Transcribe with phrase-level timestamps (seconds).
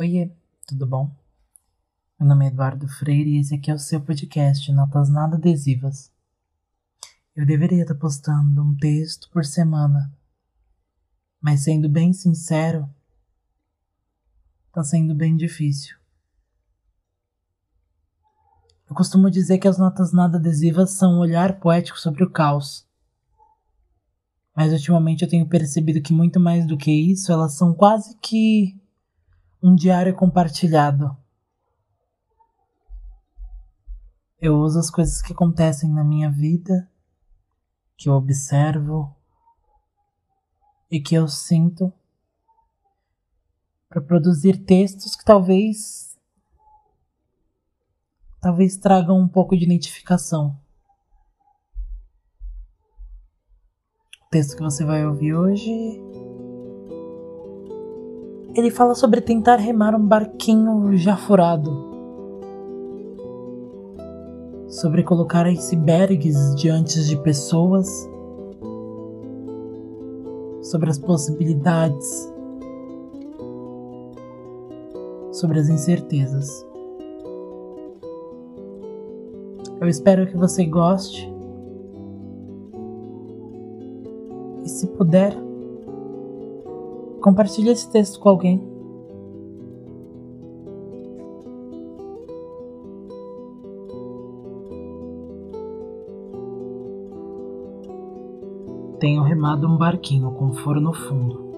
[0.00, 0.30] Oiê,
[0.66, 1.14] tudo bom?
[2.18, 6.10] Meu nome é Eduardo Freire e esse aqui é o seu podcast Notas Nada Adesivas.
[7.36, 10.10] Eu deveria estar postando um texto por semana,
[11.38, 12.88] mas sendo bem sincero,
[14.72, 15.94] tá sendo bem difícil.
[18.88, 22.88] Eu costumo dizer que as notas nada adesivas são um olhar poético sobre o caos.
[24.56, 28.79] Mas ultimamente eu tenho percebido que muito mais do que isso, elas são quase que
[29.62, 31.16] um diário compartilhado.
[34.40, 36.90] Eu uso as coisas que acontecem na minha vida,
[37.96, 39.14] que eu observo
[40.90, 41.92] e que eu sinto
[43.88, 46.18] para produzir textos que talvez
[48.40, 50.58] talvez tragam um pouco de identificação.
[54.22, 56.00] O texto que você vai ouvir hoje
[58.54, 61.88] ele fala sobre tentar remar um barquinho já furado.
[64.68, 68.08] Sobre colocar icebergs diante de pessoas.
[70.62, 72.32] Sobre as possibilidades.
[75.32, 76.66] Sobre as incertezas.
[79.80, 81.32] Eu espero que você goste.
[84.62, 85.34] E se puder,
[87.20, 88.58] Compartilhe esse texto com alguém.
[98.98, 101.52] Tenho remado um barquinho com foro no fundo,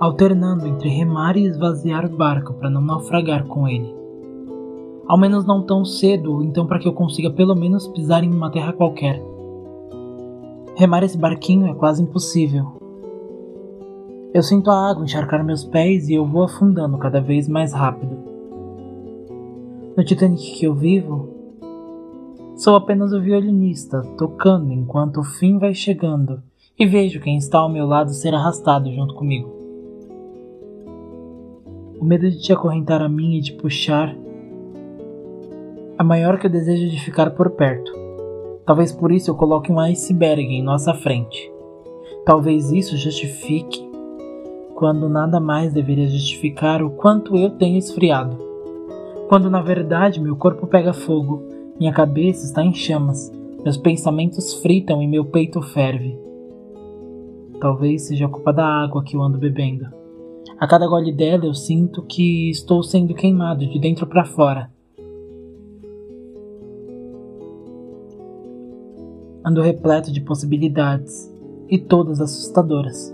[0.00, 3.94] alternando entre remar e esvaziar o barco para não naufragar com ele.
[5.06, 8.50] Ao menos não tão cedo, então para que eu consiga pelo menos pisar em uma
[8.50, 9.22] terra qualquer.
[10.76, 12.83] Remar esse barquinho é quase impossível,
[14.34, 18.18] eu sinto a água encharcar meus pés e eu vou afundando cada vez mais rápido.
[19.96, 21.28] No Titanic que eu vivo,
[22.56, 26.42] sou apenas o violinista tocando enquanto o fim vai chegando
[26.76, 29.48] e vejo quem está ao meu lado ser arrastado junto comigo.
[32.00, 34.16] O medo de te acorrentar a mim e de puxar
[35.96, 37.92] é maior que o desejo de ficar por perto.
[38.66, 41.52] Talvez por isso eu coloque um iceberg em nossa frente.
[42.26, 43.83] Talvez isso justifique
[44.74, 48.36] quando nada mais deveria justificar o quanto eu tenho esfriado.
[49.28, 51.42] Quando na verdade meu corpo pega fogo,
[51.78, 56.18] minha cabeça está em chamas, meus pensamentos fritam e meu peito ferve.
[57.60, 59.86] Talvez seja a culpa da água que eu ando bebendo.
[60.58, 64.70] A cada gole dela eu sinto que estou sendo queimado de dentro para fora.
[69.44, 71.32] Ando repleto de possibilidades
[71.68, 73.13] e todas assustadoras.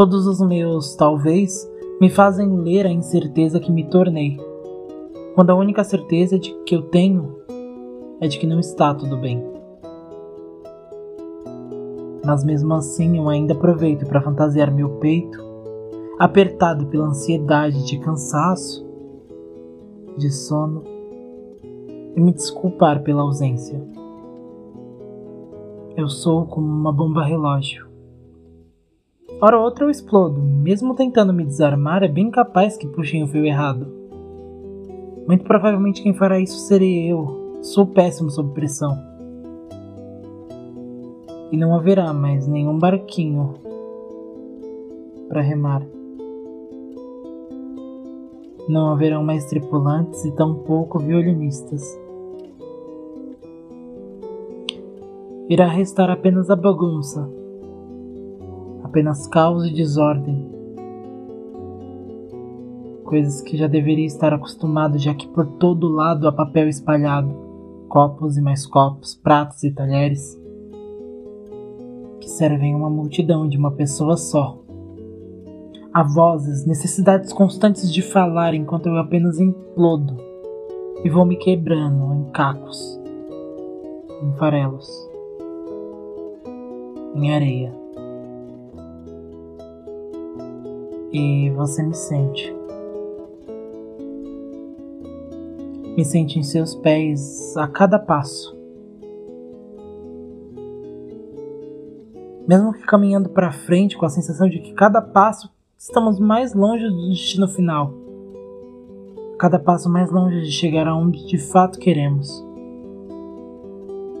[0.00, 4.40] Todos os meus talvez me fazem ler a incerteza que me tornei,
[5.34, 7.36] quando a única certeza de que eu tenho
[8.18, 9.44] é de que não está tudo bem.
[12.24, 15.38] Mas mesmo assim eu ainda aproveito para fantasiar meu peito,
[16.18, 18.82] apertado pela ansiedade de cansaço,
[20.16, 20.82] de sono,
[22.16, 23.78] e me desculpar pela ausência.
[25.94, 27.89] Eu sou como uma bomba relógio
[29.42, 30.38] Hora ou outra eu explodo.
[30.38, 33.86] Mesmo tentando me desarmar, é bem capaz que puxem o fio errado.
[35.26, 37.58] Muito provavelmente quem fará isso serei eu.
[37.62, 38.98] Sou péssimo sob pressão.
[41.50, 43.54] E não haverá mais nenhum barquinho
[45.26, 45.82] para remar.
[48.68, 51.98] Não haverão mais tripulantes e tampouco violinistas.
[55.48, 57.39] Irá restar apenas a bagunça
[58.90, 60.50] apenas caos e desordem.
[63.04, 67.32] Coisas que já deveria estar acostumado, já que por todo lado há papel espalhado,
[67.88, 70.36] copos e mais copos, pratos e talheres,
[72.20, 74.60] que servem uma multidão de uma pessoa só.
[75.92, 80.16] Há vozes, necessidades constantes de falar enquanto eu apenas implodo
[81.04, 83.00] e vou me quebrando em cacos,
[84.22, 84.88] em farelos,
[87.14, 87.79] em areia.
[91.12, 92.54] E você me sente.
[95.96, 98.56] Me sente em seus pés a cada passo.
[102.46, 106.88] Mesmo que caminhando para frente com a sensação de que cada passo estamos mais longe
[106.88, 107.92] do destino final.
[109.38, 112.44] Cada passo mais longe de chegar aonde de fato queremos.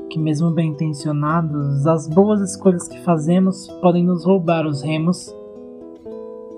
[0.08, 5.34] Que, mesmo bem intencionados, as boas escolhas que fazemos podem nos roubar os remos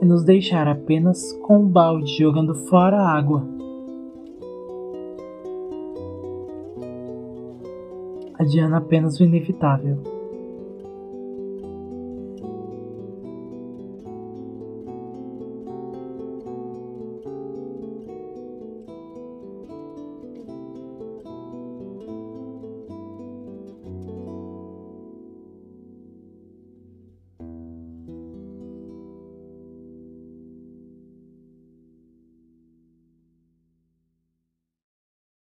[0.03, 3.47] e nos deixar apenas com o balde jogando fora a água.
[8.35, 10.22] Adiando apenas o inevitável.